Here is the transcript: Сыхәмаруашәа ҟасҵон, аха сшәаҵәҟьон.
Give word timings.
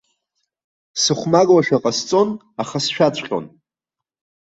Сыхәмаруашәа 1.01 1.77
ҟасҵон, 1.83 2.29
аха 2.61 2.77
сшәаҵәҟьон. 2.83 3.45